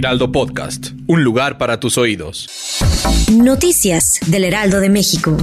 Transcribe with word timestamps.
Heraldo 0.00 0.32
Podcast, 0.32 0.92
un 1.08 1.24
lugar 1.24 1.58
para 1.58 1.78
tus 1.78 1.98
oídos. 1.98 2.48
Noticias 3.30 4.18
del 4.28 4.44
Heraldo 4.44 4.80
de 4.80 4.88
México. 4.88 5.36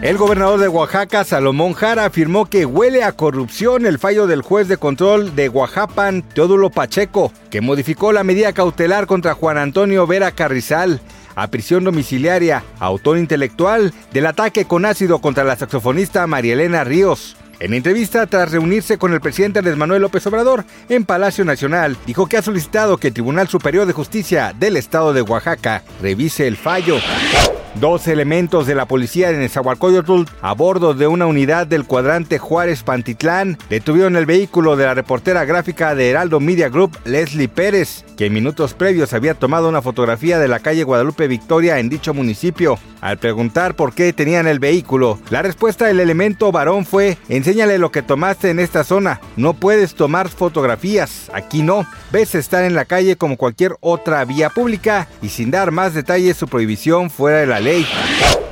El 0.00 0.16
gobernador 0.16 0.58
de 0.58 0.68
Oaxaca, 0.68 1.24
Salomón 1.24 1.74
Jara, 1.74 2.06
afirmó 2.06 2.46
que 2.46 2.64
huele 2.64 3.04
a 3.04 3.12
corrupción 3.12 3.84
el 3.84 3.98
fallo 3.98 4.26
del 4.26 4.40
juez 4.40 4.68
de 4.68 4.78
control 4.78 5.36
de 5.36 5.50
Oaxapan, 5.50 6.22
Teodulo 6.22 6.70
Pacheco, 6.70 7.30
que 7.50 7.60
modificó 7.60 8.10
la 8.10 8.24
medida 8.24 8.54
cautelar 8.54 9.06
contra 9.06 9.34
Juan 9.34 9.58
Antonio 9.58 10.06
Vera 10.06 10.30
Carrizal 10.32 11.02
a 11.34 11.48
prisión 11.48 11.84
domiciliaria, 11.84 12.64
autor 12.78 13.18
intelectual 13.18 13.92
del 14.14 14.24
ataque 14.24 14.64
con 14.64 14.86
ácido 14.86 15.18
contra 15.18 15.44
la 15.44 15.56
saxofonista 15.56 16.26
María 16.26 16.54
Elena 16.54 16.84
Ríos. 16.84 17.36
En 17.60 17.72
entrevista 17.72 18.26
tras 18.26 18.50
reunirse 18.50 18.98
con 18.98 19.12
el 19.12 19.20
presidente 19.20 19.60
Andrés 19.60 19.76
Manuel 19.76 20.02
López 20.02 20.26
Obrador 20.26 20.64
en 20.88 21.04
Palacio 21.04 21.44
Nacional, 21.44 21.96
dijo 22.06 22.26
que 22.26 22.36
ha 22.36 22.42
solicitado 22.42 22.96
que 22.96 23.08
el 23.08 23.14
Tribunal 23.14 23.48
Superior 23.48 23.86
de 23.86 23.92
Justicia 23.92 24.54
del 24.58 24.76
Estado 24.76 25.12
de 25.12 25.22
Oaxaca 25.22 25.82
revise 26.02 26.46
el 26.46 26.56
fallo. 26.56 26.96
Dos 27.80 28.06
elementos 28.06 28.68
de 28.68 28.76
la 28.76 28.86
policía 28.86 29.30
en 29.30 29.40
Nezahualcóyotl 29.40 30.30
a 30.42 30.52
bordo 30.54 30.94
de 30.94 31.08
una 31.08 31.26
unidad 31.26 31.66
del 31.66 31.84
cuadrante 31.84 32.38
Juárez 32.38 32.84
Pantitlán 32.84 33.58
detuvieron 33.68 34.14
el 34.14 34.26
vehículo 34.26 34.76
de 34.76 34.84
la 34.84 34.94
reportera 34.94 35.44
gráfica 35.44 35.96
de 35.96 36.08
Heraldo 36.08 36.38
Media 36.38 36.68
Group, 36.68 36.96
Leslie 37.04 37.48
Pérez, 37.48 38.04
que 38.16 38.26
en 38.26 38.32
minutos 38.32 38.74
previos 38.74 39.12
había 39.12 39.34
tomado 39.34 39.68
una 39.68 39.82
fotografía 39.82 40.38
de 40.38 40.46
la 40.46 40.60
calle 40.60 40.84
Guadalupe 40.84 41.26
Victoria 41.26 41.80
en 41.80 41.88
dicho 41.88 42.14
municipio. 42.14 42.78
Al 43.04 43.18
preguntar 43.18 43.76
por 43.76 43.92
qué 43.92 44.14
tenían 44.14 44.46
el 44.46 44.60
vehículo, 44.60 45.18
la 45.28 45.42
respuesta 45.42 45.84
del 45.84 46.00
elemento 46.00 46.50
varón 46.50 46.86
fue: 46.86 47.18
enséñale 47.28 47.76
lo 47.76 47.92
que 47.92 48.00
tomaste 48.00 48.48
en 48.48 48.58
esta 48.58 48.82
zona. 48.82 49.20
No 49.36 49.52
puedes 49.52 49.94
tomar 49.94 50.30
fotografías, 50.30 51.30
aquí 51.34 51.62
no. 51.62 51.86
Ves 52.12 52.34
estar 52.34 52.64
en 52.64 52.74
la 52.74 52.86
calle 52.86 53.16
como 53.16 53.36
cualquier 53.36 53.76
otra 53.80 54.24
vía 54.24 54.48
pública 54.48 55.06
y 55.20 55.28
sin 55.28 55.50
dar 55.50 55.70
más 55.70 55.92
detalles 55.92 56.38
su 56.38 56.48
prohibición 56.48 57.10
fuera 57.10 57.40
de 57.40 57.46
la 57.46 57.60
ley. 57.60 57.86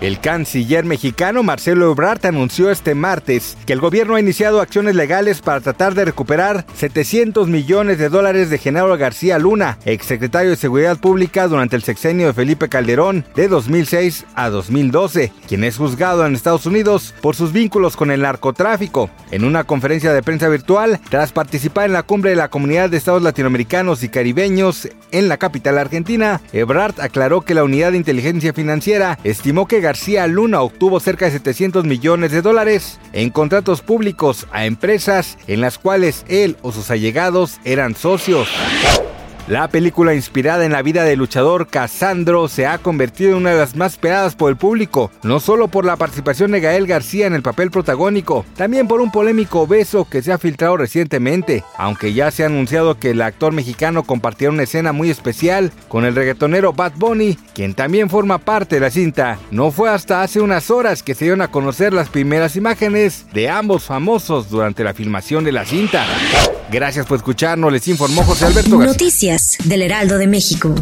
El 0.00 0.18
canciller 0.18 0.86
mexicano 0.86 1.42
Marcelo 1.42 1.92
Ebrard 1.92 2.24
anunció 2.24 2.70
este 2.70 2.94
martes 2.94 3.58
que 3.66 3.74
el 3.74 3.80
gobierno 3.80 4.14
ha 4.14 4.20
iniciado 4.20 4.62
acciones 4.62 4.94
legales 4.94 5.42
para 5.42 5.60
tratar 5.60 5.94
de 5.94 6.06
recuperar 6.06 6.64
700 6.74 7.48
millones 7.48 7.98
de 7.98 8.08
dólares 8.08 8.48
de 8.48 8.56
Genaro 8.56 8.96
García 8.96 9.38
Luna, 9.38 9.78
exsecretario 9.84 10.50
de 10.50 10.56
Seguridad 10.56 10.96
Pública 10.96 11.46
durante 11.48 11.76
el 11.76 11.82
sexenio 11.82 12.28
de 12.28 12.32
Felipe 12.32 12.70
Calderón 12.70 13.26
de 13.36 13.48
2006 13.48 14.24
a 14.34 14.39
2012, 14.48 15.32
quien 15.46 15.64
es 15.64 15.76
juzgado 15.76 16.24
en 16.24 16.34
Estados 16.34 16.64
Unidos 16.64 17.14
por 17.20 17.36
sus 17.36 17.52
vínculos 17.52 17.96
con 17.96 18.10
el 18.10 18.22
narcotráfico. 18.22 19.10
En 19.30 19.44
una 19.44 19.64
conferencia 19.64 20.12
de 20.12 20.22
prensa 20.22 20.48
virtual, 20.48 21.00
tras 21.10 21.32
participar 21.32 21.86
en 21.86 21.92
la 21.92 22.04
cumbre 22.04 22.30
de 22.30 22.36
la 22.36 22.48
Comunidad 22.48 22.88
de 22.88 22.96
Estados 22.96 23.22
Latinoamericanos 23.22 24.02
y 24.02 24.08
Caribeños 24.08 24.88
en 25.10 25.28
la 25.28 25.36
capital 25.36 25.76
argentina, 25.76 26.40
Ebrard 26.52 27.00
aclaró 27.00 27.42
que 27.42 27.54
la 27.54 27.64
Unidad 27.64 27.92
de 27.92 27.98
Inteligencia 27.98 28.52
Financiera 28.52 29.18
estimó 29.24 29.66
que 29.66 29.80
García 29.80 30.26
Luna 30.26 30.62
obtuvo 30.62 31.00
cerca 31.00 31.26
de 31.26 31.32
700 31.32 31.84
millones 31.84 32.32
de 32.32 32.42
dólares 32.42 32.98
en 33.12 33.30
contratos 33.30 33.82
públicos 33.82 34.46
a 34.52 34.66
empresas 34.66 35.36
en 35.46 35.60
las 35.60 35.78
cuales 35.78 36.24
él 36.28 36.56
o 36.62 36.72
sus 36.72 36.90
allegados 36.90 37.58
eran 37.64 37.94
socios. 37.94 38.48
La 39.50 39.66
película 39.66 40.14
inspirada 40.14 40.64
en 40.64 40.70
la 40.70 40.80
vida 40.80 41.02
del 41.02 41.18
luchador 41.18 41.66
Casandro 41.66 42.46
se 42.46 42.68
ha 42.68 42.78
convertido 42.78 43.32
en 43.32 43.38
una 43.38 43.50
de 43.50 43.58
las 43.58 43.74
más 43.74 43.94
esperadas 43.94 44.36
por 44.36 44.48
el 44.48 44.56
público, 44.56 45.10
no 45.24 45.40
solo 45.40 45.66
por 45.66 45.84
la 45.84 45.96
participación 45.96 46.52
de 46.52 46.60
Gael 46.60 46.86
García 46.86 47.26
en 47.26 47.34
el 47.34 47.42
papel 47.42 47.72
protagónico, 47.72 48.44
también 48.56 48.86
por 48.86 49.00
un 49.00 49.10
polémico 49.10 49.66
beso 49.66 50.06
que 50.08 50.22
se 50.22 50.30
ha 50.30 50.38
filtrado 50.38 50.76
recientemente, 50.76 51.64
aunque 51.76 52.12
ya 52.12 52.30
se 52.30 52.44
ha 52.44 52.46
anunciado 52.46 53.00
que 53.00 53.10
el 53.10 53.20
actor 53.22 53.52
mexicano 53.52 54.04
compartirá 54.04 54.52
una 54.52 54.62
escena 54.62 54.92
muy 54.92 55.10
especial 55.10 55.72
con 55.88 56.04
el 56.04 56.14
reggaetonero 56.14 56.72
Bad 56.72 56.92
Bunny, 56.94 57.36
quien 57.52 57.74
también 57.74 58.08
forma 58.08 58.38
parte 58.38 58.76
de 58.76 58.82
la 58.82 58.92
cinta. 58.92 59.40
No 59.50 59.72
fue 59.72 59.90
hasta 59.90 60.22
hace 60.22 60.40
unas 60.40 60.70
horas 60.70 61.02
que 61.02 61.16
se 61.16 61.24
dieron 61.24 61.42
a 61.42 61.50
conocer 61.50 61.92
las 61.92 62.08
primeras 62.08 62.54
imágenes 62.54 63.26
de 63.32 63.50
ambos 63.50 63.82
famosos 63.82 64.48
durante 64.48 64.84
la 64.84 64.94
filmación 64.94 65.42
de 65.42 65.50
la 65.50 65.64
cinta. 65.64 66.06
Gracias 66.70 67.06
por 67.06 67.16
escucharnos, 67.16 67.72
les 67.72 67.88
informó 67.88 68.22
José 68.22 68.46
Alberto 68.46 68.78
García. 68.78 68.92
Noticias 68.92 69.56
del 69.64 69.82
Heraldo 69.82 70.18
de 70.18 70.26
México. 70.28 70.74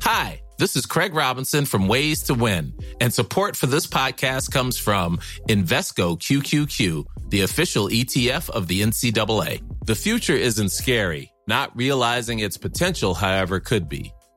Hi, 0.00 0.40
this 0.58 0.74
is 0.74 0.86
Craig 0.86 1.14
Robinson 1.14 1.66
from 1.66 1.86
Ways 1.86 2.22
to 2.22 2.34
Win, 2.34 2.72
and 3.00 3.12
support 3.12 3.56
for 3.56 3.66
this 3.66 3.86
podcast 3.86 4.50
comes 4.50 4.78
from 4.78 5.18
Invesco 5.48 6.18
QQQ, 6.18 7.04
the 7.28 7.42
official 7.42 7.88
ETF 7.88 8.48
of 8.50 8.66
the 8.68 8.80
NCAA. 8.80 9.60
The 9.84 9.94
future 9.94 10.34
isn't 10.34 10.70
scary. 10.70 11.30
Not 11.46 11.76
realizing 11.76 12.38
its 12.38 12.56
potential, 12.56 13.14
however, 13.14 13.60
could 13.60 13.88
be. 13.88 14.12